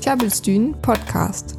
Tjabelstyn 0.00 0.76
Podcast. 0.80 1.58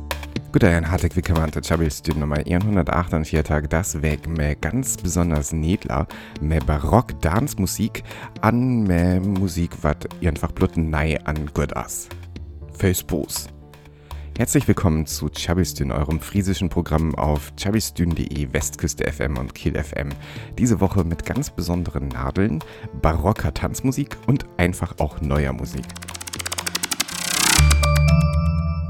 Goddagen 0.54 0.90
harteg 0.90 1.18
wie 1.18 1.34
man 1.34 1.52
der 1.52 1.62
Chabelstyn 1.62 2.20
Nummer 2.20 2.38
148 2.38 3.68
das 3.68 4.02
weg 4.02 4.26
med 4.30 4.62
ganz 4.62 4.96
besonders 4.96 5.52
Nedler 5.52 6.08
med 6.40 6.66
Barock 6.66 7.22
Dancemusik 7.22 8.06
an 8.40 8.84
med 8.84 9.26
Musik 9.26 9.84
wat 9.84 10.08
einfach 10.24 10.54
blutten 10.54 10.90
nei 10.90 11.20
an 11.26 11.50
gut 11.54 11.76
ass. 11.76 12.08
Fösbos. 12.72 13.50
Herzlich 14.38 14.66
willkommen 14.66 15.06
zu 15.08 15.28
Chabistün, 15.28 15.92
eurem 15.92 16.22
friesischen 16.22 16.70
Programm 16.70 17.16
auf 17.16 17.52
chabistün.de, 17.58 18.54
Westküste 18.54 19.12
FM 19.12 19.38
und 19.38 19.54
Kiel 19.56 19.74
FM. 19.76 20.10
Diese 20.58 20.80
Woche 20.80 21.04
mit 21.04 21.26
ganz 21.26 21.50
besonderen 21.50 22.08
Nadeln, 22.08 22.64
barocker 23.02 23.54
Tanzmusik 23.54 24.16
und 24.26 24.46
einfach 24.58 25.00
auch 25.00 25.20
neuer 25.20 25.52
Musik. 25.52 25.84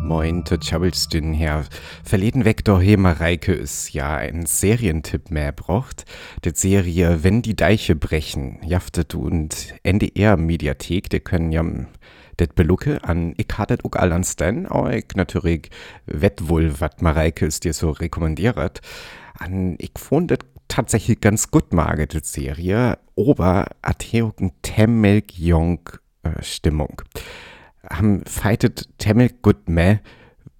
Moin, 0.07 0.45
zu 0.45 0.57
Chabelstün 0.57 1.33
her. 1.33 1.65
Verleden 2.01 2.45
weg 2.45 2.63
doch 2.63 2.81
Mareike 2.81 3.51
ist 3.51 3.91
ja 3.91 4.15
ein 4.15 4.45
Serientipp 4.45 5.31
mehr 5.31 5.51
braucht. 5.51 6.05
Die 6.45 6.51
Serie 6.55 7.25
Wenn 7.25 7.41
die 7.41 7.57
Deiche 7.57 7.93
brechen, 7.93 8.59
jaftet 8.63 9.15
und 9.15 9.75
NDR 9.83 10.37
Mediathek, 10.37 11.09
die 11.09 11.19
können 11.19 11.51
ja 11.51 11.65
det 12.39 12.55
belucke 12.55 13.03
an 13.03 13.33
ich 13.35 13.47
hatte 13.57 13.79
auch 13.83 13.97
alles 13.97 14.37
dann, 14.37 14.65
aber 14.65 14.95
ich 14.95 15.07
natürlich 15.15 15.71
wett 16.05 16.47
wohl, 16.47 16.79
was 16.79 17.01
Mareike 17.01 17.45
es 17.45 17.59
dir 17.59 17.73
so 17.73 17.89
rekommendiert. 17.89 18.79
An 19.37 19.75
ich 19.77 19.91
fand 19.97 20.31
das 20.31 20.39
tatsächlich 20.69 21.19
ganz 21.19 21.51
gut 21.51 21.73
mag, 21.73 22.07
die 22.07 22.19
Serie, 22.23 22.97
aber 23.17 23.67
Atheoken 23.81 24.53
Temmelk 24.61 25.37
Jong 25.37 25.81
äh, 26.23 26.41
Stimmung. 26.41 27.01
Haben 27.89 28.23
fightet 28.25 28.89
gut 29.41 29.69
mehr 29.69 29.99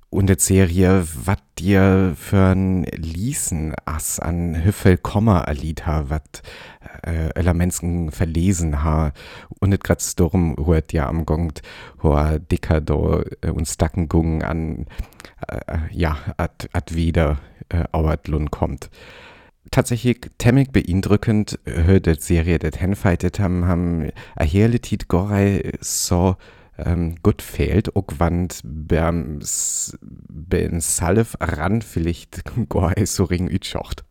und 0.09 0.27
der 0.27 0.39
Serie, 0.39 1.05
was 1.25 1.37
dir 1.59 2.13
für 2.15 2.53
ein 2.53 2.83
Liesen 2.95 3.73
ass 3.85 4.19
an 4.19 4.63
Hüffel 4.63 4.97
Komma 4.97 5.41
erlied 5.41 5.85
ha, 5.85 6.09
wat 6.09 6.43
äh, 7.05 7.29
Elementen 7.35 8.11
verlesen 8.11 8.83
ha 8.83 9.11
und 9.59 9.69
net 9.69 9.83
grad 9.83 10.19
darum 10.19 10.55
huet 10.55 10.93
ja 10.93 11.07
am 11.07 11.25
Gongt 11.25 11.61
hoher 12.01 12.39
dicker 12.39 12.79
do 12.79 13.21
äh, 13.41 13.49
und 13.49 13.67
Stackengung 13.67 14.43
an 14.43 14.85
äh, 15.47 15.77
ja 15.91 16.17
ad, 16.37 16.69
ad 16.73 16.95
wieder 16.95 17.39
äh, 17.69 17.83
Auertlun 17.91 18.49
kommt. 18.49 18.89
Tatsächlich 19.71 20.21
temmig 20.37 20.71
beeindruckend 20.71 21.59
hört 21.65 22.05
die 22.05 22.15
Serie 22.17 22.59
det 22.59 22.79
henfightet 22.79 23.39
haben 23.39 23.65
haben 23.65 24.09
a 24.37 24.43
herlitit 24.45 25.09
Gorei 25.09 25.73
so 25.81 26.37
ähm, 26.77 27.15
auch 27.95 28.07
wenn 28.17 28.47
beim 28.63 29.39
ben 30.29 30.79
Salf 30.79 31.35
ran 31.39 31.81
vielleicht 31.81 32.43
gar 32.69 32.93
so 33.05 33.23
ring 33.23 33.47
ütschocht. 33.47 34.03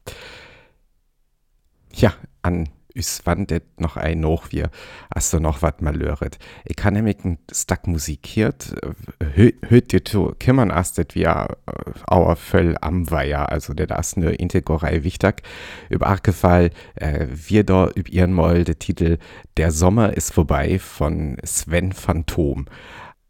Ja, 1.92 2.14
an 2.42 2.69
is 2.97 3.20
wann 3.25 3.47
det 3.47 3.62
noch 3.78 3.97
ein 3.97 4.20
noch 4.20 4.50
wir 4.50 4.70
as 5.11 5.30
du 5.30 5.39
noch 5.39 5.62
wat 5.62 5.83
mal 5.83 5.94
löret. 5.94 6.39
Ich 6.64 6.77
kann 6.77 6.94
nämlich 6.94 7.25
ein 7.25 7.38
Stack 7.53 7.86
musikiert, 7.86 8.75
hört 9.20 9.92
dir 9.92 10.05
zu 10.05 10.34
kimmern 10.38 10.70
astet 10.70 11.14
wie 11.14 11.25
äh, 11.25 11.47
auer 12.06 12.36
Völl 12.36 12.77
am 12.80 13.11
Weiher, 13.11 13.53
also 13.53 13.75
der 13.75 13.86
das 13.86 14.16
ne 14.16 14.33
Integorei 14.33 15.05
wichtig. 15.05 15.42
Über 15.91 16.06
Arkefall, 16.06 16.70
äh, 16.94 17.27
wir 17.30 17.64
da 17.64 17.88
üb 17.94 18.08
ihren 18.08 18.33
Moll 18.33 18.64
der 18.64 18.78
Titel 18.78 19.19
Der 19.56 19.70
Sommer 19.70 20.16
ist 20.16 20.33
vorbei 20.33 20.78
von 20.78 21.36
Sven 21.44 21.92
Phantom. 21.92 22.66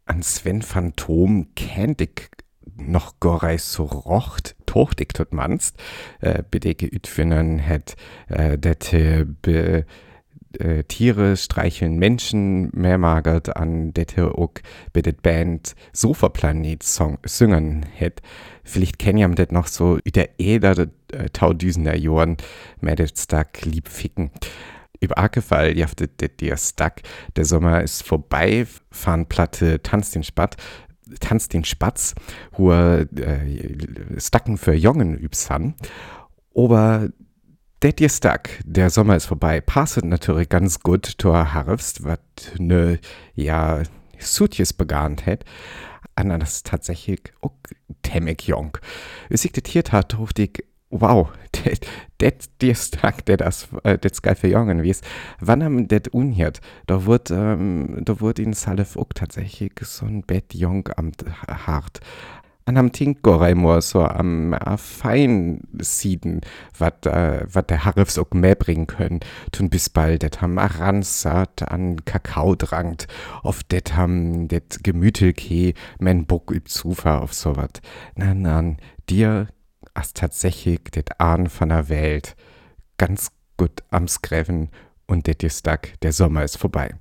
An 0.05 0.23
Sven 0.23 0.61
Phantom 0.61 1.53
kennt 1.55 2.01
ich 2.01 2.29
noch 2.75 3.19
gorei 3.19 3.57
so 3.57 3.83
rocht 3.83 4.55
tochtig 4.67 5.13
tot 5.13 5.33
manst 5.33 5.77
äh, 6.21 6.43
bedeke 6.51 6.85
ütfinnen 6.85 7.57
het 7.57 7.95
äh, 8.27 8.57
det 8.57 8.93
äh, 8.93 9.25
be 9.25 9.85
äh, 10.59 10.83
Tiere 10.83 11.35
streicheln 11.37 11.97
Menschen 11.97 12.69
mehr 12.73 12.97
magert 12.97 13.55
an 13.55 13.93
dette 13.93 14.37
ook 14.37 14.61
bedet 14.93 15.21
Band 15.21 15.75
Sofaplanet 15.93 16.83
Song 16.83 17.17
singen 17.23 17.85
het. 17.93 18.21
Vielleicht 18.63 18.99
kennt 18.99 19.19
ihr 19.19 19.29
das 19.29 19.51
noch 19.51 19.67
so 19.67 19.97
der 20.05 20.39
Eder 20.39 20.87
äh, 21.11 21.29
taudüsener 21.31 21.95
Joren 21.95 22.37
medet 22.81 23.17
stark 23.17 23.65
lieb 23.65 23.87
ficken. 23.87 24.31
Über 24.99 25.19
Akefall 25.19 25.77
jaftet 25.77 26.21
det 26.21 26.41
dir 26.41 26.57
stack. 26.57 27.01
Der 27.35 27.45
Sommer 27.45 27.83
ist 27.83 28.01
vorbei, 28.03 28.65
fahren 28.89 29.27
Platte, 29.27 29.81
tanzt 29.83 30.15
den 30.15 30.23
Spatt 30.23 30.57
tanzt 31.19 31.53
den 31.53 31.63
Spatz, 31.63 32.15
wo 32.51 32.71
er 32.71 33.01
äh, 33.17 34.19
Stacken 34.19 34.57
für 34.57 34.73
Jungen 34.73 35.17
übs 35.17 35.49
han. 35.49 35.75
Aber 36.55 37.09
ihr 37.99 38.09
Stack, 38.09 38.61
der 38.65 38.89
Sommer 38.89 39.15
ist 39.15 39.27
vorbei, 39.27 39.61
passet 39.61 40.05
natürlich 40.05 40.49
ganz 40.49 40.79
gut 40.79 41.05
zur 41.17 41.53
Herbst, 41.53 42.03
was 42.03 42.19
ne, 42.57 42.99
ja, 43.35 43.83
Sutjes 44.19 44.73
begahnt 44.73 45.25
hat. 45.25 45.45
An 46.15 46.29
das 46.39 46.63
tatsächlich 46.63 47.21
auch 47.41 47.53
temmig 48.01 48.47
jung. 48.47 48.77
Wie 49.29 49.37
sich 49.37 49.51
das 49.51 49.71
hier 49.71 49.83
tat, 49.83 50.17
hofte 50.17 50.43
ich, 50.43 50.63
wow, 50.89 51.29
det, 51.51 51.85
det, 52.21 52.61
die 52.61 52.73
Tag, 52.73 53.25
der 53.25 53.37
das, 53.37 53.67
äh, 53.83 53.97
für 54.35 54.47
Jungen 54.47 54.83
wies. 54.83 55.01
Wann 55.39 55.63
haben 55.63 55.87
det 55.87 56.09
unhiert? 56.09 56.61
Da 56.85 57.05
wird, 57.05 57.31
ähm, 57.31 58.01
da 58.03 58.19
wird 58.21 58.39
in 58.39 58.53
Salef 58.53 58.97
auch 58.97 59.11
tatsächlich 59.13 59.73
so 59.81 60.05
ein 60.05 60.23
Bett 60.23 60.53
jung 60.53 60.89
am 60.95 61.11
hart. 61.47 61.99
An 62.65 62.75
am 62.75 62.91
Tink 62.91 63.23
Goreimor 63.23 63.81
so 63.81 64.03
am 64.03 64.51
äh, 64.51 64.75
fein 64.75 65.61
sieden, 65.79 66.41
wat, 66.77 67.05
äh, 67.05 67.45
wat 67.49 67.69
der 67.69 67.85
Harifs 67.85 68.19
auch 68.19 68.31
mehr 68.31 68.55
bringen 68.55 68.87
können. 68.87 69.21
Tun 69.53 69.69
bis 69.69 69.89
bald, 69.89 70.21
det 70.21 70.41
ham 70.41 70.57
Aranzat 70.57 71.71
an 71.71 72.03
Kakao 72.03 72.55
drangt. 72.55 73.07
Oft 73.43 73.71
det 73.71 73.95
ham 73.95 74.49
det 74.49 74.83
Gemütelke, 74.83 75.75
men 75.99 76.25
Bock 76.25 76.51
üb 76.51 76.67
Zufahr 76.67 77.21
auf 77.21 77.33
so 77.33 77.55
wat. 77.55 77.81
Na, 78.15 78.33
na, 78.33 78.75
dir 79.09 79.47
as 79.97 80.13
tatsächlich 80.13 80.81
det 80.93 81.19
Ahn 81.19 81.47
von 81.47 81.69
der 81.69 81.89
Welt 81.89 82.35
ganz 82.97 83.31
gut 83.57 83.83
am 83.89 84.07
Skreven 84.07 84.69
und 85.07 85.25
det 85.25 85.41
ist 85.41 85.63
Tag, 85.63 85.99
der 86.01 86.11
Sommer 86.11 86.43
ist 86.43 86.57
vorbei. 86.57 86.93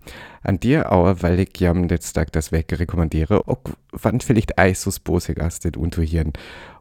An 0.43 0.61
dir 0.61 0.93
auch, 0.93 1.17
weil 1.21 1.41
ich 1.41 1.59
jam 1.59 1.89
det 1.89 2.15
Tag 2.15 2.33
das 2.33 2.53
Weg 2.53 2.73
rekommandiere, 2.73 3.49
auch 3.49 3.59
wann 3.93 4.21
vielleicht 4.21 4.59
eisus 4.59 5.01
bosig 5.01 5.41
as 5.41 5.59
det 5.59 5.77
unterhirn. 5.77 6.33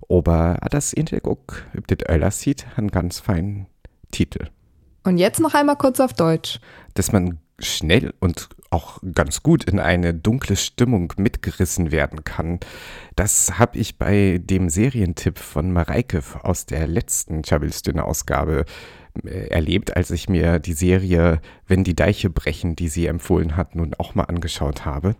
Aber 0.08 0.60
das 0.70 0.94
Integ 0.94 1.26
auch, 1.26 1.44
ob 1.78 1.88
det 1.88 2.10
Öller 2.10 2.32
sieht, 2.32 2.68
einen 2.78 2.92
ganz 2.92 3.20
feinen 3.20 3.66
Titel. 4.12 4.48
Und 5.04 5.18
jetzt 5.18 5.40
noch 5.40 5.54
einmal 5.54 5.78
kurz 5.78 6.00
auf 6.00 6.14
Deutsch. 6.14 6.60
Dass 6.94 7.12
man 7.12 7.40
schnell 7.60 8.14
und 8.20 8.50
auch 8.70 9.00
ganz 9.14 9.42
gut 9.44 9.64
in 9.64 9.80
eine 9.80 10.14
dunkle 10.14 10.56
Stimmung 10.56 11.14
mitgerissen 11.18 11.92
werden 11.92 12.24
kann. 12.24 12.60
Das 13.16 13.58
habe 13.58 13.78
ich 13.78 13.98
bei 13.98 14.42
dem 14.44 14.70
Serientipp 14.70 15.40
von 15.40 15.72
Mareike 15.72 16.22
aus 16.42 16.66
der 16.66 16.88
letzten 16.88 17.42
Chabelstüne-Ausgabe 17.44 18.66
äh, 19.24 19.48
erlebt, 19.48 19.96
als 19.96 20.12
ich 20.12 20.28
mir 20.28 20.60
die 20.60 20.74
Serie 20.74 21.40
Wenn 21.68 21.84
die 21.84 21.96
Deiche 21.96 22.30
brechen, 22.30 22.76
die 22.76 22.90
sie 22.90 23.06
empfohlen 23.06 23.56
hat, 23.56 23.76
nun 23.76 23.94
auch 23.98 24.16
mal 24.16 24.24
angeschaut 24.24 24.86
habe. 24.86 25.16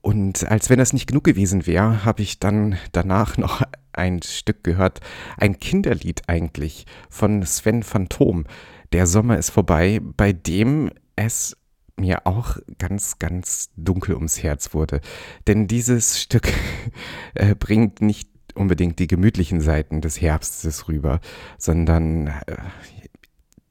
Und 0.00 0.48
als 0.48 0.70
wenn 0.70 0.78
das 0.78 0.92
nicht 0.92 1.08
genug 1.08 1.24
gewesen 1.24 1.66
wäre, 1.66 2.04
habe 2.04 2.22
ich 2.22 2.38
dann 2.38 2.76
danach 2.92 3.36
noch 3.38 3.62
ein 3.92 4.22
Stück 4.22 4.62
gehört, 4.62 5.00
ein 5.38 5.58
Kinderlied 5.58 6.28
eigentlich 6.28 6.86
von 7.08 7.42
Sven 7.42 7.82
Phantom. 7.82 8.44
Der 8.92 9.06
Sommer 9.06 9.38
ist 9.38 9.50
vorbei, 9.50 10.00
bei 10.16 10.32
dem 10.32 10.90
es 11.16 11.56
mir 11.98 12.26
auch 12.26 12.58
ganz, 12.78 13.18
ganz 13.18 13.70
dunkel 13.76 14.14
ums 14.14 14.42
Herz 14.42 14.74
wurde. 14.74 15.00
Denn 15.46 15.66
dieses 15.66 16.20
Stück 16.20 16.52
äh, 17.34 17.54
bringt 17.54 18.00
nicht 18.00 18.30
unbedingt 18.54 18.98
die 18.98 19.06
gemütlichen 19.06 19.60
Seiten 19.60 20.00
des 20.00 20.20
Herbstes 20.20 20.88
rüber, 20.88 21.20
sondern 21.58 22.28
äh, 22.28 22.56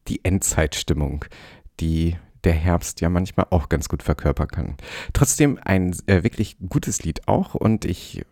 die 0.07 0.23
Endzeitstimmung, 0.23 1.25
die 1.79 2.15
der 2.43 2.53
Herbst 2.53 3.01
ja 3.01 3.09
manchmal 3.09 3.47
auch 3.49 3.69
ganz 3.69 3.89
gut 3.89 4.03
verkörpern 4.03 4.47
kann. 4.47 4.77
Trotzdem 5.13 5.59
ein 5.63 5.95
äh, 6.05 6.23
wirklich 6.23 6.57
gutes 6.69 7.03
Lied 7.03 7.27
auch 7.27 7.55
und 7.55 7.85
ich 7.85 8.23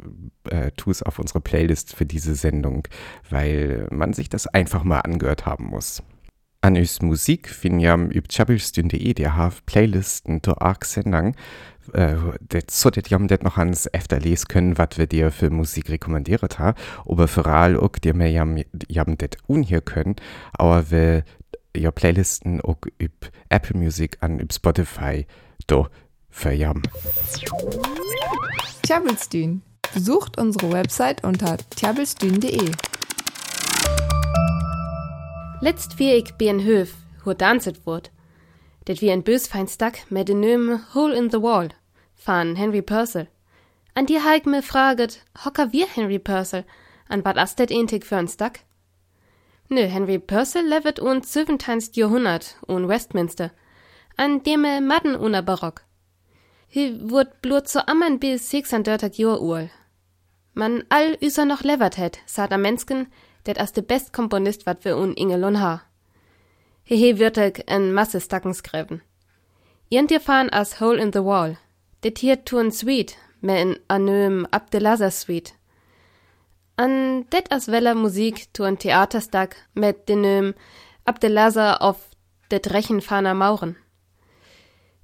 äh, 0.50 0.72
tue 0.78 0.92
es 0.92 1.02
auf 1.02 1.18
unsere 1.18 1.42
Playlist 1.42 1.96
für 1.96 2.06
diese 2.06 2.36
Sendung, 2.36 2.88
weil 3.32 3.88
man 3.90 4.14
sich 4.14 4.30
das 4.30 4.46
einfach 4.46 4.84
mal 4.84 5.00
angehört 5.00 5.48
haben 5.48 5.66
muss. 5.66 6.04
An 6.64 6.78
us 6.78 7.02
Musik 7.02 7.50
fin 7.50 7.78
jam 7.78 8.10
üb 8.10 8.30
Chabelstün.de 8.30 9.14
der 9.14 9.36
haf 9.36 9.66
Playlisten 9.66 10.42
to 10.42 10.54
arg 10.54 10.86
sendang. 10.86 11.36
Äh, 11.92 12.16
det 12.40 12.72
so 12.72 12.90
det 12.90 13.10
jam 13.10 13.28
det 13.28 13.44
noch 13.44 13.58
ans 13.58 13.86
efter 13.88 14.18
les 14.22 14.48
können, 14.48 14.78
wat 14.78 14.98
wir 14.98 15.06
dir 15.06 15.30
für 15.32 15.50
Musik 15.50 15.90
rekommandiert 15.90 16.60
ha. 16.60 16.74
Aber 17.06 17.28
für 17.28 17.46
all 17.48 17.76
ook 17.76 18.00
dir 18.02 18.14
mehr 18.14 18.32
jam, 18.32 18.58
jam 18.88 19.18
det 19.18 19.36
unhier 19.46 19.82
können, 19.82 20.16
aber 20.54 20.90
wir 20.90 21.24
ja 21.76 21.92
Playlisten 21.92 22.62
ook 22.62 22.88
üb 22.98 23.30
Apple 23.50 23.78
Music 23.78 24.20
an 24.22 24.40
üb 24.40 24.54
Spotify 24.54 25.26
do 25.68 25.88
Verjam. 26.30 26.82
Tjabelstün. 28.84 29.64
Besucht 29.94 30.40
unsere 30.40 30.72
Website 30.72 31.28
unter 31.28 31.58
tjabelstün.de. 31.76 32.72
Letzt 35.64 35.98
wie 35.98 36.16
ik 36.16 36.34
bij 36.38 36.50
een 36.50 36.62
höf, 36.62 36.90
hoe 37.22 37.36
danset 37.36 37.84
wordt. 37.84 38.12
Dat 38.84 39.00
wie 39.00 39.12
een 39.12 39.24
bösfein 39.24 39.68
stak 39.68 40.04
met 40.08 40.26
de 40.26 40.34
neum 40.34 40.84
Hole 40.92 41.16
in 41.16 41.30
the 41.30 41.40
Wall 41.40 41.70
van 42.14 42.56
Henry 42.56 42.82
Purcell. 42.82 43.30
An 43.94 44.06
die 44.06 44.20
ha 44.20 44.34
ik 44.34 44.46
me 44.46 44.62
vraget, 44.62 45.24
hocker 45.44 45.70
wir 45.72 45.88
Henry 45.94 46.20
Purcell, 46.20 46.66
an 47.08 47.22
wat 47.22 47.38
as 47.38 47.56
dat 47.56 47.70
eentig 47.70 48.04
für 48.04 48.18
ein 48.18 48.28
stak? 48.28 48.60
Nö, 49.70 49.88
Henry 49.88 50.20
Purcell 50.20 50.68
levet 50.68 51.00
un 51.00 51.22
17. 51.22 51.80
Jahrhundert 51.94 52.58
un 52.68 52.88
Westminster, 52.88 53.52
an 54.18 54.44
dem 54.44 54.66
er 54.66 54.82
madden 54.82 55.16
una 55.16 55.42
Barock. 55.42 55.82
Hi 56.68 57.00
wurd 57.10 57.42
blut 57.42 57.70
so 57.70 57.80
amman 57.80 58.20
bis 58.20 58.50
36 58.50 59.18
Jahr 59.18 59.42
ul. 59.42 59.70
Man 60.54 60.84
all 60.90 61.18
üser 61.22 61.46
noch 61.46 61.64
levert 61.64 61.96
het, 61.96 62.20
sagt 62.26 62.52
a 62.52 62.58
Mensken, 62.58 63.08
det 63.46 63.58
as 63.58 63.72
de 63.72 63.82
best 63.82 64.14
Komponist 64.14 64.66
wat 64.66 64.86
wir 64.86 64.96
un 64.98 65.14
Ingelon 65.14 65.56
ha. 65.56 65.78
He 66.84 66.96
he 66.98 67.20
würtek 67.20 67.62
en 67.68 67.94
Masse 67.94 68.20
Stacken 68.20 68.54
skreven. 68.54 69.02
Jent 69.90 70.12
ihr 70.12 70.20
fahren 70.20 70.50
as 70.50 70.80
Hole 70.80 71.02
in 71.02 71.14
the 71.14 71.24
Wall. 71.24 71.58
Det 72.04 72.20
hier 72.20 72.46
tun 72.46 72.72
Suite, 72.72 73.16
me 73.42 73.62
in 73.62 73.78
anöm 73.88 74.48
Abdelaza 74.52 75.10
Suite. 75.12 75.54
An 76.78 77.26
det 77.32 77.52
as 77.52 77.68
weller 77.68 77.94
Musik 77.96 78.54
tun 78.54 78.78
Theaterstag 78.78 79.56
mit 79.74 80.10
denöm 80.10 80.54
Abdelaza 81.06 81.76
auf 81.76 81.98
det 82.52 82.74
Rechen 82.74 83.02
faner 83.02 83.34
Mauren. 83.34 83.76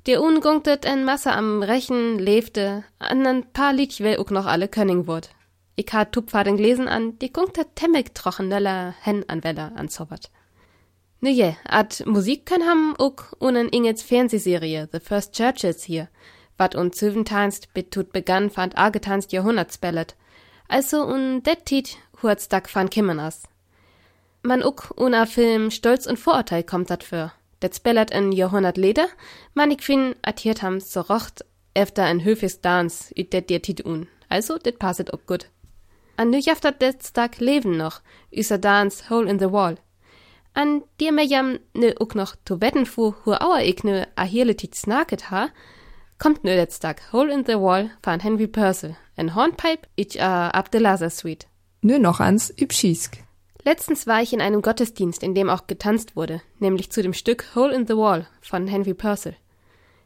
Der 0.05 0.21
ungungtet 0.21 0.85
en 0.85 1.03
Masse 1.03 1.31
am 1.31 1.61
Rechen 1.61 2.19
lebte, 2.19 2.83
an 2.99 3.27
ein 3.27 3.43
paar 3.53 3.73
Liedje 3.73 4.19
auch 4.19 4.31
noch 4.31 4.45
alle 4.45 4.67
Könning 4.67 5.07
wurd. 5.07 5.29
Ich 5.79 5.93
ha 5.93 6.03
Tupfaden 6.03 6.57
gelesen 6.57 6.89
an, 6.89 7.17
die 7.19 7.31
gungtet 7.31 7.73
temmig 7.75 8.13
trochen 8.13 8.49
neller 8.49 8.93
hen 8.99 9.23
an 9.29 9.45
Weller 9.45 9.71
anzaubert. 9.77 10.29
Ne 11.21 11.29
je, 11.29 11.55
ad 11.63 12.03
Musik 12.05 12.45
können 12.45 12.67
ham 12.67 12.95
ook 12.97 13.33
unen 13.39 13.69
Ingets 13.69 14.03
Fernsehserie 14.03 14.89
The 14.91 14.99
First 14.99 15.33
Churches 15.33 15.85
hier, 15.85 16.09
wat 16.57 16.75
un 16.75 16.91
züventanst 16.91 17.73
betut 17.73 18.11
begann 18.11 18.49
fand 18.49 18.77
agetanst 18.77 19.31
Jahrhundertsbellet. 19.31 20.17
Also 20.67 21.05
un 21.05 21.43
det 21.43 21.63
tit 21.63 21.97
huats 22.21 22.49
dak 22.49 22.67
van 22.75 22.89
kimmen 22.89 23.21
as. 23.21 23.43
Man 24.43 24.63
ook 24.63 24.93
una 24.99 25.25
Film 25.25 25.71
Stolz 25.71 26.07
und 26.07 26.19
Vorurteil 26.19 26.63
kommt 26.63 26.89
dat 26.89 27.05
für. 27.05 27.31
Det 27.61 27.73
spellert 27.73 28.11
en 28.11 28.33
Jahrhundert 28.33 28.75
leder, 28.75 29.07
man 29.53 29.71
ik 29.71 29.81
fin 29.81 30.15
atiert 30.23 30.61
ham 30.61 30.81
so 30.81 30.99
rocht 30.99 31.45
efter 31.73 32.03
en 32.03 32.25
höfis 32.25 32.59
dans 32.59 33.13
üt 33.17 33.31
det 33.31 33.49
dir 33.49 33.61
tit 33.61 33.85
un. 33.85 34.09
Also 34.27 34.57
det 34.57 34.77
passet 34.77 35.13
ook 35.13 35.25
gut. 35.25 35.49
An 36.19 36.31
nu 36.31 36.37
jaftat 36.37 36.81
det 36.81 37.03
stak 37.03 37.39
leven 37.39 37.77
noch, 37.77 38.01
üser 38.37 38.57
dans 38.57 39.09
Hole 39.09 39.29
in 39.29 39.39
the 39.39 39.51
Wall. 39.53 39.77
An 40.53 40.81
dir 40.99 41.13
me 41.13 41.23
jam 41.23 41.59
ne 41.73 41.93
ook 42.01 42.13
noch 42.13 42.35
to 42.45 42.59
wetten 42.59 42.85
fu 42.85 43.13
hu 43.23 43.31
auer 43.31 43.61
ik 43.61 43.83
ne 43.83 44.05
a 44.17 44.25
hirle 44.25 44.53
tit 44.53 44.75
snaket 44.75 45.21
ha, 45.29 45.47
kommt 46.17 46.43
det 46.43 46.73
stak 46.73 46.99
Hole 47.13 47.31
in 47.31 47.45
the 47.45 47.61
Wall 47.61 47.89
van 48.03 48.19
Henry 48.19 48.47
Purcell, 48.47 48.97
en 49.15 49.33
Hornpipe 49.33 49.87
ich 49.95 50.21
a 50.21 50.47
uh, 50.47 50.59
Abdelaza 50.59 51.09
Suite. 51.09 51.47
Nö 51.81 51.97
noch 51.99 52.19
ans 52.19 52.49
Übschisk. 52.49 53.23
Letztens 53.63 54.05
war 54.05 54.21
ich 54.21 54.33
in 54.33 54.41
einem 54.41 54.61
Gottesdienst, 54.61 55.23
in 55.23 55.33
dem 55.33 55.49
auch 55.49 55.67
getanzt 55.67 56.17
wurde, 56.17 56.41
nämlich 56.59 56.91
zu 56.91 57.01
dem 57.01 57.13
Stück 57.13 57.55
Hole 57.55 57.73
in 57.73 57.87
the 57.87 57.95
Wall 57.95 58.27
von 58.41 58.67
Henry 58.67 58.93
Purcell. 58.93 59.37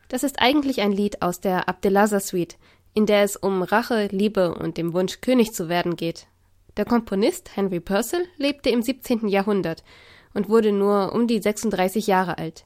Das 0.10 0.22
ist 0.22 0.40
eigentlich 0.40 0.82
ein 0.82 0.92
Lied 0.92 1.24
aus 1.24 1.40
der 1.40 1.68
Abdelaza 1.68 2.20
Suite, 2.20 2.60
in 2.94 3.06
der 3.06 3.24
es 3.24 3.36
um 3.36 3.64
Rache, 3.64 4.08
Liebe 4.12 4.54
und 4.54 4.78
dem 4.78 4.94
Wunsch, 4.94 5.22
König 5.22 5.54
zu 5.54 5.70
werden 5.70 5.96
geht. 5.96 6.28
Der 6.78 6.86
Komponist 6.86 7.56
Henry 7.56 7.80
Purcell 7.80 8.26
lebte 8.38 8.70
im 8.70 8.82
17. 8.82 9.28
Jahrhundert 9.28 9.84
und 10.34 10.50
wurde 10.50 10.72
nur 10.72 11.14
um 11.14 11.28
die 11.28 11.40
36 11.40 12.08
Jahre 12.08 12.38
alt. 12.38 12.66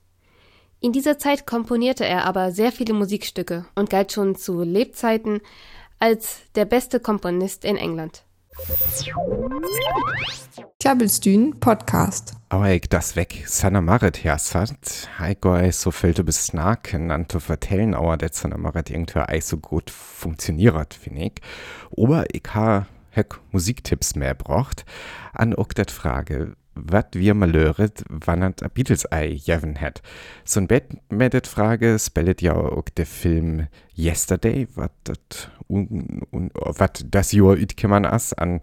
In 0.79 0.91
dieser 0.91 1.17
Zeit 1.17 1.47
komponierte 1.47 2.05
er 2.05 2.25
aber 2.25 2.51
sehr 2.51 2.71
viele 2.71 2.93
Musikstücke 2.93 3.65
und 3.75 3.89
galt 3.89 4.11
schon 4.11 4.35
zu 4.35 4.61
Lebzeiten 4.61 5.41
als 5.99 6.41
der 6.55 6.65
beste 6.65 6.99
Komponist 6.99 7.65
in 7.65 7.77
England. 7.77 8.23
Tjabelstün 10.79 11.59
Podcast. 11.59 12.33
Aber 12.49 12.71
ich 12.71 12.89
das 12.89 13.15
weg, 13.15 13.43
Sanna 13.45 13.81
Marit 13.81 14.23
hersat, 14.23 15.09
heiko 15.19 15.71
so 15.71 15.91
fällt 15.91 16.25
bis 16.25 16.47
snaken 16.47 17.11
an 17.11 17.29
zu 17.29 17.39
vertellen, 17.39 17.93
aber 17.93 18.17
der 18.17 18.29
Sanna 18.31 18.57
Marit 18.57 18.89
irgendwie 18.89 19.19
ei 19.19 19.41
so 19.41 19.57
gut 19.57 19.91
funktioniert, 19.91 20.95
finde 20.95 21.25
ich. 21.25 21.41
Aber 21.95 22.25
ich 22.33 22.43
ha 22.53 22.87
Musiktipps 23.51 24.15
mehr 24.15 24.33
braucht, 24.33 24.85
an 25.33 25.53
auch 25.53 25.69
Frage, 25.89 26.55
wat 26.83 27.15
wir 27.15 27.33
mal 27.33 27.49
löret, 27.49 28.03
wann 28.09 28.43
a 28.43 28.67
Beatles 28.73 29.05
ei 29.11 29.27
jeven 29.27 29.79
hat. 29.79 30.01
So 30.45 30.59
ein 30.59 30.67
Bett 30.67 30.97
mit 31.09 31.33
dat 31.33 31.47
Frage 31.47 31.97
spellet 31.99 32.41
ja 32.41 32.55
auch 32.55 32.89
der 32.89 33.05
Film 33.05 33.67
Yesterday, 33.95 34.67
wat 34.75 34.91
dat 35.03 35.51
un, 35.67 36.21
un, 36.31 36.51
wat 36.53 37.05
das 37.09 37.31
Jahr 37.31 37.55
ütkemmern 37.55 38.05
as 38.05 38.33
an 38.33 38.59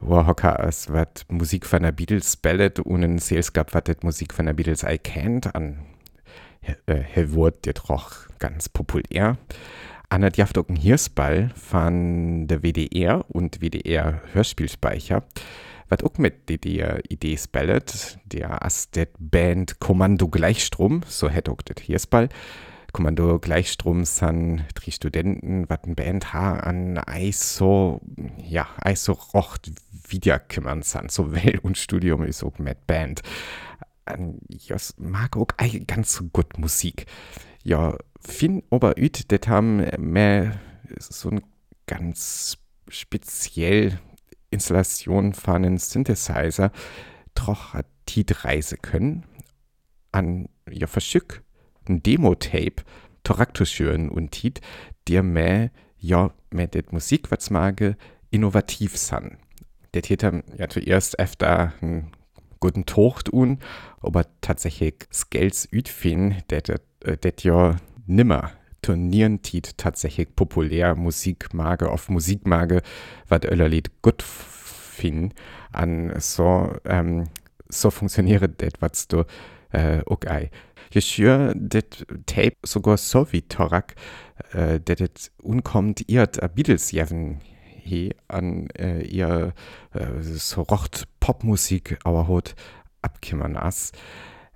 wo 0.00 0.26
hocker 0.26 0.60
as 0.60 0.90
wat 0.90 1.26
Musik 1.28 1.66
von 1.66 1.82
der 1.82 1.92
Beatles 1.92 2.32
spellet 2.32 2.80
und 2.80 3.04
ein 3.04 3.18
Sales 3.18 3.52
gab 3.52 3.74
wat 3.74 3.88
dat 3.88 4.02
Musik 4.02 4.32
von 4.32 4.46
der 4.46 4.54
Beatles 4.54 4.84
ei 4.84 4.98
kennt 4.98 5.54
an 5.54 5.80
äh, 6.86 7.02
he 7.14 7.32
wurd 7.32 7.64
dir 7.64 7.74
doch 7.74 8.28
ganz 8.38 8.68
populär. 8.68 9.36
An 10.08 10.24
auch 10.24 10.68
ein 10.68 10.76
Hirsball 10.76 11.50
von 11.54 12.48
der 12.48 12.62
WDR 12.62 13.24
und 13.28 13.60
WDR 13.60 14.20
Hörspielspeicher 14.32 15.22
wat 15.90 16.04
auch 16.04 16.16
mit 16.18 16.48
der 16.48 17.10
Idee 17.10 17.36
spellet, 17.36 18.18
der 18.24 18.64
as 18.64 18.90
det 18.90 19.10
Band 19.18 19.80
Kommando 19.80 20.28
Gleichstrom, 20.28 21.02
so 21.06 21.28
hätt 21.28 21.48
auch 21.48 21.60
det 21.62 21.80
Hirsball. 21.80 22.28
Kommando 22.92 23.38
Gleichstrom 23.38 24.04
san 24.04 24.64
drei 24.74 24.90
Studenten, 24.90 25.68
wat 25.68 25.86
ein 25.86 25.94
Band 25.94 26.32
ha 26.32 26.60
an 26.60 26.98
Eis 26.98 27.56
so, 27.56 28.00
ja, 28.38 28.68
Eis 28.80 29.04
so 29.04 29.12
rocht 29.12 29.70
wieder 30.08 30.38
kümmern 30.38 30.82
san, 30.82 31.08
so 31.08 31.32
Well 31.32 31.58
und 31.62 31.76
Studium 31.76 32.24
ist 32.24 32.42
auch 32.42 32.58
mit 32.58 32.86
Band. 32.86 33.22
An, 34.06 34.38
jos 34.48 34.94
mag 34.96 35.36
auch 35.36 35.48
ganz 35.86 36.22
gut 36.32 36.58
Musik. 36.58 37.06
Ja, 37.62 37.96
fin 38.20 38.62
oberüt, 38.70 39.30
det 39.30 39.48
haben 39.48 39.86
mehr 39.98 40.60
so 40.98 41.30
ein 41.30 41.42
ganz 41.86 42.58
speziell 42.88 44.00
Installation 44.50 45.32
von 45.32 45.56
einem 45.56 45.78
Synthesizer 45.78 46.72
troch 47.34 47.74
Tiet 48.06 48.44
reise 48.44 48.76
können 48.76 49.24
an 50.12 50.48
ja 50.68 50.86
verschick 50.86 51.42
ein 51.88 52.02
Demo-Tape 52.02 52.82
Toraktuschüren 53.22 54.08
und 54.08 54.30
Tiet, 54.32 54.60
der 55.08 55.22
mehr 55.22 55.70
ja 55.98 56.32
mit 56.50 56.74
der 56.74 56.84
Musik 56.90 57.30
was 57.30 57.50
mage 57.50 57.96
innovativ 58.30 58.96
san. 58.96 59.38
Der 59.94 60.02
Täter 60.02 60.42
ja 60.56 60.68
zuerst 60.68 61.18
öfter 61.18 61.72
einen 61.80 62.12
guten 62.60 62.86
Tocht 62.86 63.32
un, 63.32 63.58
aber 64.00 64.24
tatsächlich 64.40 65.06
Skels 65.12 65.68
ütfin, 65.70 66.36
der 66.50 66.62
det 66.62 67.44
ja 67.44 67.76
nimmer 68.06 68.52
Turnieren 68.82 69.42
tiet 69.42 69.76
tatsächlich 69.78 70.34
populär 70.34 70.94
Musikmage 70.94 71.90
auf 71.90 72.08
Musikmage, 72.08 72.82
wat 73.28 73.44
Öllerlied 73.44 74.02
gut 74.02 74.22
fin 74.22 75.32
an 75.72 76.12
so, 76.20 76.72
ähm, 76.84 77.28
so 77.68 77.90
funktioniert 77.90 78.60
det, 78.60 78.80
was 78.80 79.08
du 79.08 79.24
äh, 79.72 80.02
okay. 80.06 80.50
Je 80.92 81.00
schür 81.00 81.52
det 81.54 82.04
Tape 82.26 82.56
sogar 82.64 82.96
so 82.96 83.32
wie 83.32 83.42
Torak, 83.42 83.94
äh, 84.52 84.80
det 84.80 85.00
det 85.00 85.30
unkommt 85.42 86.08
irt 86.08 86.42
a 86.42 86.48
Beatles 86.48 86.90
jeven 86.90 87.40
he 87.82 88.14
an 88.28 88.68
äh, 88.78 89.02
ihr 89.02 89.52
äh, 89.92 90.20
so 90.20 90.62
rocht 90.62 91.06
Popmusik 91.20 91.98
aber 92.04 92.28
hot 92.28 92.54
abkimmern 93.02 93.56
as 93.56 93.92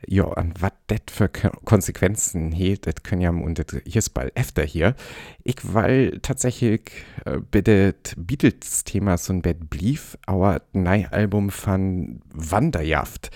ja, 0.08 0.24
an 0.32 0.54
was 0.58 0.72
das 0.86 1.00
für 1.10 1.28
Konsequenzen 1.28 2.52
hat, 2.54 2.86
das 2.86 3.02
können 3.02 3.20
ja 3.20 3.30
und 3.30 3.64
hier 3.84 3.98
ist 3.98 4.10
bald 4.10 4.36
öfter 4.36 4.64
hier. 4.64 4.94
Ich 5.42 5.56
weil 5.62 6.20
tatsächlich 6.20 6.90
äh, 7.24 7.38
bitte 7.38 7.94
Beatles-Thema 8.16 9.16
so 9.18 9.32
ein 9.32 9.42
Bett 9.42 9.70
blieb, 9.70 10.00
aber 10.26 10.62
ein 10.74 11.06
Album 11.06 11.50
von 11.50 12.20
Wanderjaft, 12.32 13.30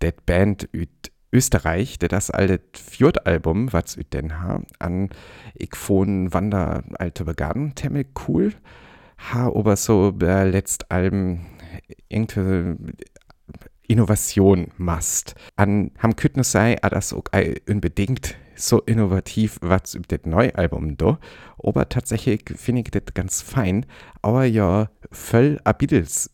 das 0.00 0.14
Band 0.26 0.68
üt 0.72 1.10
Österreich, 1.32 1.98
der 1.98 2.08
das 2.08 2.30
alte 2.30 2.60
Fjord-Album, 2.78 3.72
was 3.72 3.96
üt 3.96 4.14
denn 4.14 4.40
ha, 4.40 4.62
an 4.78 5.10
ich 5.54 5.74
von 5.74 6.32
Wander 6.32 6.84
alte 6.94 7.24
begann, 7.24 7.74
temmel 7.74 8.06
cool, 8.28 8.52
ha, 9.18 9.48
aber 9.48 9.76
so 9.76 10.12
der 10.12 10.44
letzt 10.44 10.92
Alben 10.92 11.46
irgendwie 12.08 12.94
Innovation 13.86 14.68
machst. 14.76 15.34
An 15.56 15.90
ham 15.98 16.16
Kütnes 16.16 16.52
sei, 16.52 16.82
a 16.82 16.88
das 16.88 17.12
auch 17.12 17.24
unbedingt 17.68 18.36
so 18.56 18.80
innovativ 18.80 19.58
was 19.60 19.94
über 19.94 20.06
das 20.08 20.26
neue 20.26 20.54
Album 20.54 20.96
da, 20.96 21.18
aber 21.62 21.88
tatsächlich 21.88 22.44
finde 22.56 22.82
ich 22.82 22.90
das 22.90 23.14
ganz 23.14 23.42
fein, 23.42 23.86
aber 24.22 24.44
ja 24.44 24.90
voll 25.10 25.60
a 25.64 25.76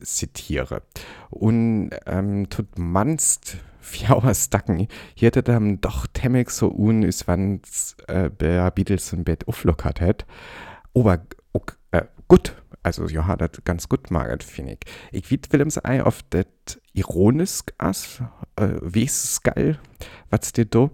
zitiere. 0.01 0.83
Und 1.31 1.91
ähm, 2.07 2.49
tut 2.51 2.79
manst 2.79 3.57
vier 3.81 4.21
Stacken, 4.35 4.87
hier 5.15 5.27
hätte 5.29 5.43
dann 5.43 5.81
doch 5.81 6.07
temmig 6.07 6.51
so 6.51 6.71
un 6.71 7.03
ist, 7.03 7.27
wann 7.27 7.61
äh, 8.07 8.31
Beatles 8.71 9.13
im 9.13 9.25
Bett 9.25 9.49
auflockert 9.49 10.01
hat. 10.01 10.27
Aber 10.95 11.21
gut, 12.31 12.55
also 12.83 13.07
ja, 13.09 13.27
hat 13.27 13.65
ganz 13.65 13.89
gut 13.89 14.11
maget, 14.11 14.45
finde 14.45 14.79
ich. 15.13 15.31
Will 15.31 15.41
Willems 15.51 15.85
Ei 15.85 16.03
auf 16.03 16.21
das 16.31 16.47
ironisch 16.95 17.61
as, 17.77 18.23
äh, 18.57 18.69
wie 18.81 19.05
ist 19.05 19.43
geil, 19.43 19.79
was 20.31 20.53
dir 20.53 20.65
do, 20.65 20.91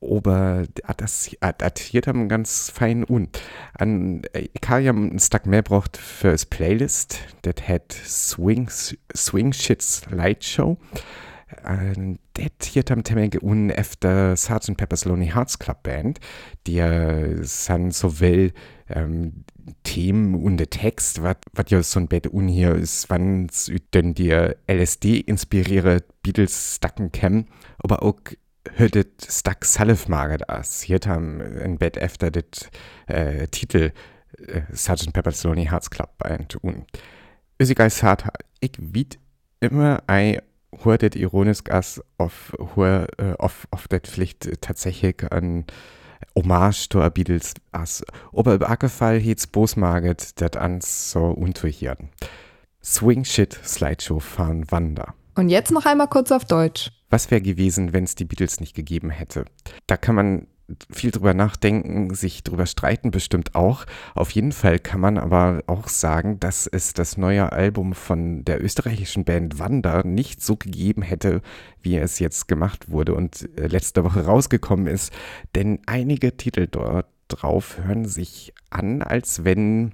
aber 0.00 0.64
das, 0.98 1.30
das 1.40 1.80
hier 1.80 2.02
haben 2.06 2.28
ganz 2.28 2.70
fein 2.70 3.04
un. 3.08 3.30
An, 3.72 4.22
ich 4.34 4.68
habe 4.68 4.82
ja 4.82 4.92
ein 4.92 5.18
Stück 5.18 5.46
mehr 5.46 5.62
braucht 5.62 5.96
für 5.96 6.32
das 6.32 6.44
Playlist, 6.44 7.18
das 7.42 7.66
hat 7.66 7.92
Swing, 7.92 8.68
Swing 8.68 9.52
Shit 9.54 9.80
Slideshow. 9.80 10.72
Uh, 10.72 10.98
det 12.36 12.52
hier 12.64 12.84
tam 12.84 13.04
temmenge 13.04 13.42
un 13.42 13.70
efter 13.70 14.36
Sgt. 14.36 14.76
Pepper's 14.76 15.04
Lonely 15.04 15.28
Hearts 15.28 15.58
Club 15.58 15.82
Band, 15.82 16.20
die 16.66 16.80
san 17.42 17.90
so 17.90 18.20
will 18.20 18.52
ähm, 18.88 19.44
Themen 19.82 20.34
und 20.34 20.58
der 20.58 20.70
Text, 20.70 21.22
was 21.22 21.36
ja 21.68 21.82
so 21.82 22.00
ein 22.00 22.08
Bett 22.08 22.26
un 22.26 22.48
hier 22.48 22.74
ist, 22.74 23.08
wann 23.10 23.48
denn 23.94 24.14
dir 24.14 24.56
LSD 24.66 25.20
inspiriere 25.20 26.02
Beatles 26.22 26.76
stacken 26.76 27.12
kennen, 27.12 27.48
aber 27.78 28.02
auch 28.02 28.20
hörtet 28.74 29.26
stack 29.28 29.64
Salif 29.64 30.08
maget 30.08 30.48
as. 30.48 30.82
Hier 30.82 31.00
tam 31.00 31.40
ein 31.40 31.78
Bett 31.78 31.96
efter 31.96 32.30
det 32.30 32.70
äh, 33.06 33.46
Titel 33.48 33.92
äh, 34.38 34.62
Sgt. 34.72 35.12
Pepper's 35.12 35.44
Lonely 35.44 35.66
Hearts 35.66 35.90
Club 35.90 36.16
Band 36.18 36.62
un. 36.62 36.84
Ist 37.58 37.70
egal, 37.70 37.90
ich 38.60 38.72
wied 38.78 39.18
immer 39.60 40.02
ein 40.06 40.40
hört 40.82 41.14
ironisch 41.16 41.60
as 41.68 42.02
auf 42.18 42.52
hör, 42.74 43.06
äh, 43.18 43.34
auf 43.38 43.66
auf 43.70 43.88
det 43.88 44.06
Pflicht 44.06 44.60
tatsächlich 44.60 45.30
an 45.30 45.64
Hommage 46.34 46.88
to 46.88 47.08
Beatles 47.10 47.54
as. 47.72 48.02
Aber 48.32 48.54
im 48.54 48.88
Fall 48.88 49.18
hit's 49.18 49.46
bosmaget 49.46 50.40
dat 50.40 50.56
ans 50.56 51.10
so 51.10 51.24
unterhirden. 51.24 52.10
Swing 52.82 53.24
Shit 53.24 53.58
Slideshow 53.64 54.20
fahren 54.20 54.70
Wander. 54.70 55.14
Und 55.36 55.48
jetzt 55.48 55.72
noch 55.72 55.86
einmal 55.86 56.08
kurz 56.08 56.30
auf 56.30 56.44
Deutsch. 56.44 56.90
Was 57.10 57.30
wäre 57.30 57.40
gewesen, 57.40 57.92
wenn 57.92 58.04
es 58.04 58.14
die 58.14 58.24
Beatles 58.24 58.60
nicht 58.60 58.74
gegeben 58.74 59.10
hätte? 59.10 59.44
Da 59.86 59.96
kann 59.96 60.14
man 60.14 60.46
viel 60.90 61.10
drüber 61.10 61.34
nachdenken, 61.34 62.14
sich 62.14 62.42
drüber 62.42 62.66
streiten 62.66 63.10
bestimmt 63.10 63.54
auch. 63.54 63.84
Auf 64.14 64.30
jeden 64.30 64.52
Fall 64.52 64.78
kann 64.78 65.00
man 65.00 65.18
aber 65.18 65.62
auch 65.66 65.88
sagen, 65.88 66.40
dass 66.40 66.66
es 66.66 66.94
das 66.94 67.16
neue 67.16 67.52
Album 67.52 67.92
von 67.92 68.44
der 68.44 68.62
österreichischen 68.62 69.24
Band 69.24 69.58
Wanda 69.58 70.02
nicht 70.02 70.42
so 70.42 70.56
gegeben 70.56 71.02
hätte, 71.02 71.42
wie 71.82 71.96
es 71.96 72.18
jetzt 72.18 72.48
gemacht 72.48 72.90
wurde 72.90 73.14
und 73.14 73.48
äh, 73.58 73.66
letzte 73.66 74.04
Woche 74.04 74.24
rausgekommen 74.24 74.86
ist. 74.86 75.12
Denn 75.54 75.80
einige 75.86 76.36
Titel 76.36 76.66
dort 76.70 77.06
drauf 77.28 77.78
hören 77.78 78.06
sich 78.06 78.54
an, 78.70 79.02
als 79.02 79.44
wenn 79.44 79.92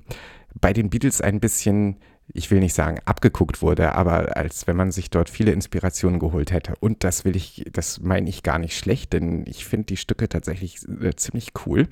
bei 0.61 0.73
den 0.73 0.91
Beatles 0.91 1.21
ein 1.21 1.41
bisschen 1.41 1.97
ich 2.33 2.51
will 2.51 2.61
nicht 2.61 2.75
sagen 2.75 2.99
abgeguckt 3.05 3.63
wurde, 3.63 3.95
aber 3.95 4.37
als 4.37 4.67
wenn 4.67 4.77
man 4.77 4.93
sich 4.93 5.11
dort 5.11 5.31
viele 5.31 5.53
Inspirationen 5.53 6.19
geholt 6.19 6.53
hätte. 6.53 6.75
Und 6.81 7.05
das 7.05 7.25
will 7.25 7.37
ich, 7.37 7.65
das 7.73 8.01
meine 8.01 8.29
ich 8.29 8.43
gar 8.43 8.59
nicht 8.59 8.77
schlecht, 8.77 9.13
denn 9.13 9.45
ich 9.47 9.65
finde 9.65 9.87
die 9.87 9.97
Stücke 9.97 10.29
tatsächlich 10.29 10.81
äh, 11.01 11.15
ziemlich 11.17 11.53
cool. 11.67 11.89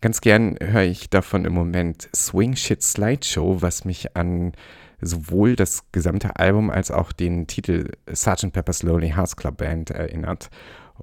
Ganz 0.00 0.20
gern 0.20 0.56
höre 0.60 0.82
ich 0.82 1.10
davon 1.10 1.44
im 1.44 1.52
Moment 1.52 2.08
Swing 2.14 2.56
Shit 2.56 2.82
Slideshow, 2.82 3.62
was 3.62 3.84
mich 3.84 4.16
an 4.16 4.52
sowohl 5.00 5.56
das 5.56 5.90
gesamte 5.92 6.36
Album 6.36 6.70
als 6.70 6.90
auch 6.90 7.12
den 7.12 7.46
Titel 7.46 7.90
Sgt. 8.06 8.52
Pepper's 8.52 8.82
Lonely 8.82 9.10
Hearts 9.10 9.36
Club 9.36 9.58
Band 9.58 9.90
erinnert. 9.90 10.50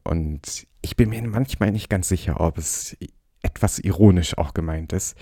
Und 0.04 0.68
ich 0.82 0.96
bin 0.96 1.10
mir 1.10 1.22
manchmal 1.24 1.72
nicht 1.72 1.90
ganz 1.90 2.08
sicher, 2.08 2.40
ob 2.40 2.58
es 2.58 2.98
etwas 3.44 3.80
ironisch 3.80 4.38
auch 4.38 4.54
gemeint 4.54 4.94
ist. 4.94 5.18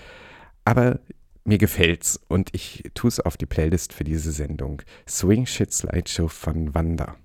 Aber 0.64 1.00
mir 1.44 1.58
gefällt's 1.58 2.20
und 2.28 2.50
ich 2.52 2.90
tue 2.94 3.08
es 3.08 3.20
auf 3.20 3.36
die 3.36 3.46
Playlist 3.46 3.92
für 3.92 4.04
diese 4.04 4.32
Sendung. 4.32 4.82
Swing 5.08 5.46
Shit 5.46 5.72
Slideshow 5.72 6.28
von 6.28 6.74
Wanda. 6.74 7.16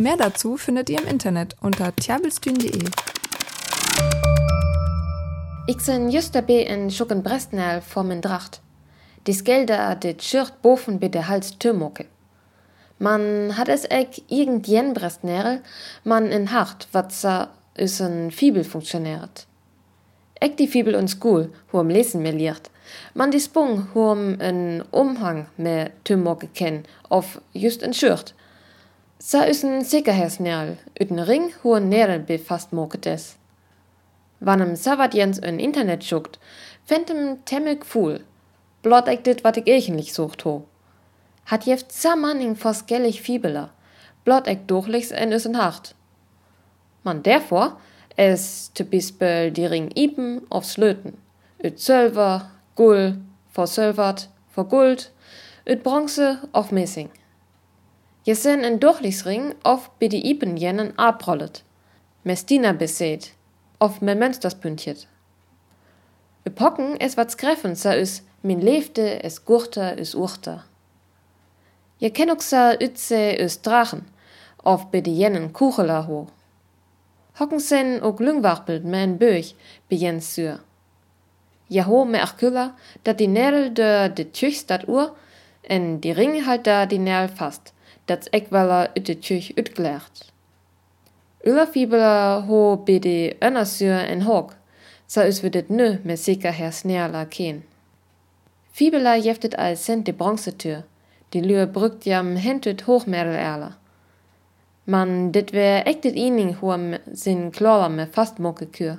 Mehr 0.00 0.16
dazu 0.16 0.56
findet 0.56 0.90
ihr 0.90 1.00
im 1.00 1.06
Internet 1.06 1.56
unter 1.60 1.94
tjabelstühn.de. 1.94 2.84
Ich 5.68 5.76
bin 5.86 6.10
just 6.10 6.34
dabei 6.34 6.62
in 6.62 6.90
Schucken 6.90 7.22
Brestnell 7.22 7.80
vor 7.80 8.02
min 8.02 8.20
Dracht. 8.20 8.60
Dies 9.26 9.44
Gelder 9.44 9.94
det 9.94 10.22
Schürt 10.22 10.60
boven 10.62 10.98
bei 10.98 11.08
der 11.08 11.28
Hals 11.28 11.58
Türmoke. 11.58 12.06
Man 12.98 13.56
hat 13.56 13.68
es 13.68 13.84
eck 13.84 14.22
irgendjen 14.28 14.94
Brestnäre, 14.94 15.60
man 16.04 16.30
in 16.30 16.52
Hart, 16.52 16.88
wat 16.92 17.12
sa 17.12 17.50
is 17.74 18.00
ein 18.00 18.30
Fibel 18.30 18.64
funktioniert. 18.64 19.46
Eck 20.42 20.56
die 20.56 20.66
Fibel 20.66 20.96
und 20.96 21.06
School, 21.06 21.52
am 21.72 21.88
Lesen 21.88 22.20
mir 22.20 22.32
liert. 22.32 22.68
Man 23.14 23.30
die 23.30 23.38
Spung, 23.38 23.86
am 23.94 24.40
en 24.40 24.82
Umhang 24.90 25.46
me 25.56 25.92
Tümmoke 26.02 26.48
ken, 26.48 26.84
auf 27.08 27.40
just 27.52 27.80
en 27.80 27.94
Schürt. 27.94 28.34
Sa 29.20 29.42
ein 29.42 29.84
Sicherheitsnerl, 29.84 30.78
üt 31.00 31.12
en 31.12 31.20
Ring, 31.20 31.52
hohen 31.62 31.88
Nährel 31.88 32.18
befasst 32.18 32.72
moket 32.72 33.06
es. 33.06 33.36
Wann 34.40 34.60
em 34.60 34.74
Savadjens 34.74 35.38
en 35.38 35.60
Internet 35.60 36.02
schuckt, 36.02 36.40
fändem 36.84 37.44
temmig 37.44 37.86
fuhl. 37.86 38.24
Blot 38.82 39.06
eck 39.06 39.22
dit, 39.22 39.44
wat 39.44 39.58
ich 39.58 39.72
eigentlich 39.72 40.12
sucht 40.12 40.44
ho. 40.44 40.64
Hat 41.46 41.66
jeft 41.66 41.94
Manning 42.16 42.56
vos 42.56 42.86
gellig 42.86 43.22
Fibeler. 43.22 43.70
Blot 44.24 44.48
eck 44.48 44.66
durchlichs 44.66 45.12
en 45.12 45.30
is 45.30 45.46
en 45.46 45.54
Hart. 45.54 45.94
Man 47.04 47.22
derfor, 47.22 47.76
es 48.14 48.70
te 48.72 48.84
bispel 48.84 49.52
die 49.52 49.66
ring 49.66 49.90
ipen 49.96 50.42
of 50.48 50.64
slöten. 50.64 51.18
Ut 51.64 51.80
Silver, 51.80 52.50
Gull, 52.74 53.18
versilvert, 53.50 54.28
verguld, 54.54 55.10
ut 55.64 55.82
Bronze 55.82 56.38
of 56.52 56.70
Messing. 56.70 57.10
Je 58.22 58.34
sen 58.34 58.64
en 58.64 58.78
Durchlichsring 58.78 59.54
of 59.62 59.90
bi 59.98 60.08
die 60.08 60.22
ipen 60.22 60.56
jennen 60.56 60.92
abrollet. 60.96 61.62
Mestina 62.22 62.72
beseet, 62.72 63.34
of 63.78 64.00
me 64.00 64.14
Mönsterspüntjet. 64.14 65.06
Epochen 66.42 66.96
es 67.00 67.16
wat 67.16 67.34
greffen 67.34 67.76
sa 67.76 67.92
is 67.92 68.22
min 68.40 68.60
lefte 68.62 69.22
es 69.24 69.44
gurter 69.44 69.98
is 69.98 70.14
urter. 70.14 70.64
Je 71.98 72.10
kenn 72.10 72.30
ook 72.30 72.42
sa 72.42 72.72
utse 72.78 73.36
is 73.38 73.60
Drachen, 73.60 74.06
of 74.62 74.90
bi 74.90 75.00
die 75.00 75.16
jennen 75.16 75.52
Kucheler 75.52 76.02
ho. 76.02 76.26
Hockensen 77.42 78.02
og 78.02 78.20
lungwarpelt 78.20 78.84
med 78.84 79.04
en 79.04 79.18
bøg 79.18 79.44
begjen 79.90 80.20
sur. 80.20 80.60
Ja 81.70 81.82
ho 81.82 82.04
me 82.04 82.20
arkulla, 82.22 82.68
dat 83.06 83.18
die 83.18 83.26
Nädel 83.26 83.74
de 83.76 84.12
de 84.16 84.24
tjüch 84.24 84.60
dat 84.68 84.84
ur, 84.88 85.16
en 85.64 85.98
die 86.00 86.12
ring 86.12 86.44
halt 86.46 86.66
da 86.66 86.84
die 86.84 86.98
Nädel 86.98 87.28
fast, 87.28 87.72
dat 88.08 88.28
ekweller 88.32 88.86
ut 88.96 89.06
de 89.06 89.14
tjüch 89.14 89.50
utglärt. 89.58 90.30
Ullerfibeler 91.46 92.46
ho 92.46 92.76
be 92.76 93.00
de 93.00 93.34
sur 93.64 93.98
en 93.98 94.22
hog, 94.22 94.54
sa 95.06 95.26
us 95.26 95.42
wird 95.42 95.70
nö 95.70 95.98
me 96.04 96.16
sicher 96.16 96.52
her 96.52 96.70
snerla 96.70 97.24
ken. 97.24 97.62
Fibeler 98.72 99.16
jeftet 99.16 99.58
als 99.58 99.84
sent 99.84 100.06
de 100.06 100.12
Bronzetür, 100.12 100.82
die 101.32 101.40
Lühe 101.40 101.66
brückt 101.66 102.06
jam 102.06 102.36
hentet 102.36 102.86
hochmerel 102.86 103.36
man 103.36 103.81
dit 104.84 105.52
wär 105.52 105.86
echt 105.86 106.02
dit 106.02 106.14
ining 106.14 106.56
huam 106.60 106.94
sin 107.12 107.50
klorer 107.50 107.88
me 107.88 108.06
fastmoke 108.06 108.66
kür. 108.66 108.98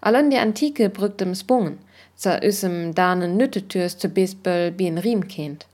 Allen 0.00 0.30
die 0.30 0.38
Antike 0.38 0.88
brücktem 0.88 1.34
Spungen, 1.34 1.78
za 2.14 2.40
üsem 2.42 2.94
danen 2.94 3.36
Nüttetürs 3.36 3.98
zu 3.98 4.08
Bisböll 4.08 4.72
wie 4.78 4.86
en 4.86 4.98
Riem 4.98 5.26
kennt. 5.26 5.66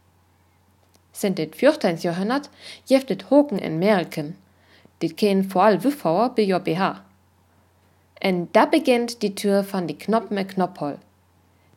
Sind 1.13 1.39
dit 1.39 1.55
14. 1.55 1.99
Jahrhundert, 1.99 2.51
jeftet 2.87 3.31
Hoken 3.31 3.59
in 3.59 3.79
Merken, 3.79 4.37
dit 5.03 5.17
ken 5.17 5.45
vor 5.45 5.63
all 5.65 5.85
Wüffauer 5.85 6.31
bi 6.35 6.43
jo 6.43 6.59
BH. 6.59 7.03
En 8.21 8.49
da 8.53 8.65
beginnt 8.65 9.23
die 9.23 9.35
Tür 9.35 9.65
van 9.65 9.87
die 9.87 9.99
Knopp 9.99 10.31
me 10.31 10.45
Knopphol. 10.47 10.99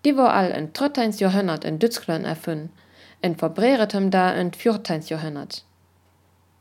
Die 0.06 0.16
war 0.16 0.34
all 0.34 0.51
in 0.51 0.72
13. 0.72 1.12
Jahrhundert 1.12 1.66
in 1.66 1.78
Dützklön 1.78 2.24
erfüllen, 2.24 2.70
en 3.22 3.36
verbreretem 3.36 4.12
da 4.12 4.32
in 4.32 4.54
14. 4.54 5.01
Jahrhundert 5.01 5.66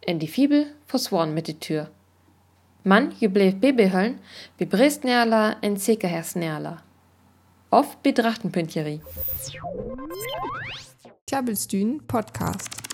en 0.00 0.19
die 0.19 0.28
Fibel 0.28 0.67
forsvann 0.87 1.35
mit 1.35 1.47
die 1.47 1.59
Tür. 1.59 1.90
Man 2.85 3.12
je 3.19 3.28
bleef 3.28 3.57
bebehöllen, 3.61 4.21
wie 4.57 4.67
Brestnerla 4.67 5.57
en 5.61 5.76
Sekerhersnerla. 5.76 6.83
Oft 7.71 8.02
betrachtenpünktjeri. 8.02 9.02
Klabbelstühn 11.26 12.07
Podcast. 12.07 12.88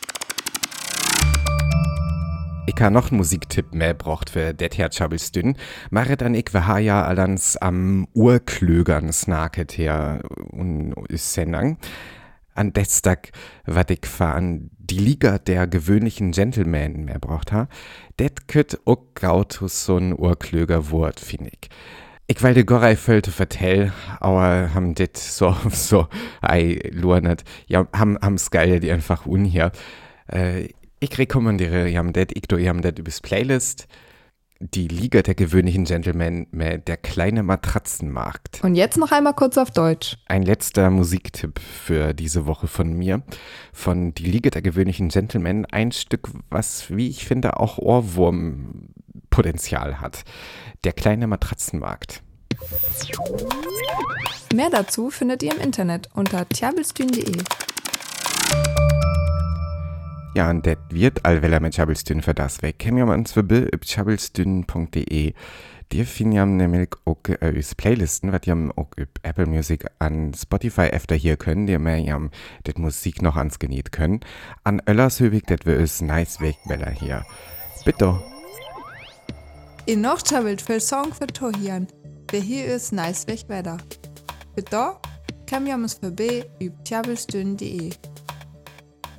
Ich 2.66 2.80
habe 2.80 2.92
noch 2.92 3.11
einen 3.11 3.18
Musiktipp 3.18 3.73
mehr 3.73 3.94
braucht 3.94 4.30
für 4.30 4.52
det 4.54 4.78
her 4.78 4.90
Chabelstün. 4.90 5.56
Maret 5.90 6.23
an 6.23 6.34
ich 6.34 6.52
war 6.54 6.78
ja 6.80 7.04
allans 7.04 7.56
am 7.56 8.08
Urklögern 8.14 9.12
snaket 9.12 9.78
her 9.78 10.23
und 10.50 10.94
ist 11.08 11.34
Sendung. 11.34 11.78
An 12.54 12.73
Destag 12.73 13.30
wat 13.66 13.90
ich 13.90 14.06
fahren 14.06 14.70
die 14.90 14.98
Liga 14.98 15.38
der 15.38 15.66
gewöhnlichen 15.66 16.32
Gentlemen 16.32 17.04
mehr 17.04 17.18
braucht 17.18 17.52
ha. 17.52 17.68
Det 18.18 18.48
kütt 18.48 18.78
auch 18.84 19.02
gautus 19.14 19.84
so 19.84 19.96
ein 19.96 20.12
Urklöger 20.12 20.90
Wort, 20.90 21.20
find 21.20 21.48
ich. 21.48 21.70
Ich 22.26 22.42
will 22.42 22.54
de 22.54 22.64
Gorei 22.64 22.96
föllte 22.96 23.30
vertell, 23.30 23.92
aber 24.20 24.72
ham 24.74 24.94
dit 24.94 25.16
so, 25.16 25.54
so, 25.70 26.08
ei, 26.40 26.80
luernet. 26.90 27.44
Ja, 27.66 27.86
ham, 27.92 28.18
ham's 28.20 28.50
geil, 28.50 28.80
die 28.80 28.90
einfach 28.90 29.26
un 29.26 29.44
hier. 29.44 29.72
Äh, 30.28 30.68
ich 31.00 31.18
rekommandiere 31.18 31.88
jam 31.88 32.12
det, 32.12 32.32
ich 32.34 32.48
do 32.48 32.56
jam 32.56 32.80
det 32.80 32.98
übers 32.98 33.20
Playlist. 33.20 33.88
Die 34.73 34.88
Liga 34.88 35.21
der 35.21 35.35
gewöhnlichen 35.35 35.85
Gentlemen 35.85 36.47
der 36.52 36.97
kleine 36.97 37.42
Matratzenmarkt. 37.42 38.64
Und 38.64 38.76
jetzt 38.76 38.97
noch 38.97 39.12
einmal 39.12 39.35
kurz 39.35 39.59
auf 39.59 39.71
Deutsch. 39.71 40.16
Ein 40.26 40.42
letzter 40.42 40.88
Musiktipp 40.88 41.61
für 41.61 42.14
diese 42.14 42.47
Woche 42.47 42.66
von 42.66 42.94
mir. 42.94 43.21
Von 43.75 44.14
Die 44.14 44.25
Liga 44.25 44.49
der 44.49 44.62
gewöhnlichen 44.62 45.11
Gentlemen. 45.11 45.66
Ein 45.66 45.92
Stück, 45.92 46.30
was, 46.49 46.90
wie 46.90 47.11
ich 47.11 47.26
finde, 47.26 47.61
auch 47.61 47.76
Ohrwurmpotenzial 47.76 50.00
hat. 50.00 50.25
Der 50.85 50.94
kleine 50.94 51.26
Matratzenmarkt. 51.26 52.23
Mehr 54.54 54.71
dazu 54.71 55.11
findet 55.11 55.42
ihr 55.42 55.54
im 55.54 55.61
Internet 55.61 56.09
unter 56.14 56.49
tjabelstün.de. 56.49 57.37
Ja, 60.34 60.50
und 60.50 60.66
det 60.66 60.78
wird 60.90 61.24
allweller 61.24 61.60
mit 61.60 61.76
Chabelstün 61.76 62.20
für 62.20 62.34
das 62.34 62.60
weg. 62.60 62.80
Kem 62.80 62.98
ja 62.98 63.04
uns 63.04 63.32
verbi 63.32 63.68
über 63.72 63.84
chabelstün.de. 63.84 65.32
Die 65.92 66.04
finden 66.04 66.32
ja 66.32 66.44
nämlich 66.44 66.88
auch 67.04 67.18
äh, 67.28 67.52
us 67.54 67.76
Playlisten, 67.76 68.32
was 68.32 68.40
ihr 68.44 68.56
auch 68.74 68.90
über 68.96 69.12
Apple 69.22 69.46
Music 69.46 69.86
an 70.00 70.34
Spotify 70.34 70.88
öfter 70.88 71.14
hier 71.14 71.36
können, 71.36 71.68
die 71.68 71.78
mehr 71.78 71.98
ja 71.98 72.20
das 72.64 72.74
Musik 72.76 73.22
noch 73.22 73.36
ans 73.36 73.60
geniet 73.60 73.92
können. 73.92 74.20
An 74.64 74.82
Öllershöbig, 74.88 75.44
das 75.46 75.60
wir 75.64 75.76
us 75.76 76.00
nice 76.00 76.40
Wegbeller 76.40 76.90
hier. 76.90 77.24
Bitte. 77.84 78.20
In 79.86 80.00
noch 80.00 80.20
tjabelt 80.20 80.62
für 80.62 80.80
Song 80.80 81.12
für 81.12 81.28
Tohian. 81.28 81.86
Der 82.32 82.40
hier 82.40 82.64
ist 82.64 82.92
nice 82.92 83.28
weg 83.28 83.44
weiter. 83.46 83.76
Bitte, 84.56 84.96
ja 85.66 85.74
uns 85.76 85.94
verbi 85.94 86.44
über 86.58 86.74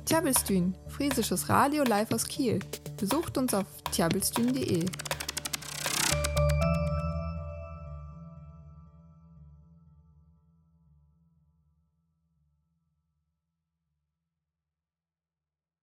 Tjabelstün, 0.06 0.76
friesisches 0.88 1.50
Radio 1.50 1.82
live 1.82 2.14
aus 2.14 2.28
Kiel. 2.28 2.60
Besucht 3.00 3.36
uns 3.38 3.52
auf 3.52 3.66
tjabelstün.de. 3.90 4.84